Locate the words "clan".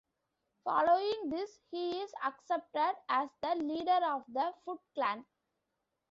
4.95-5.23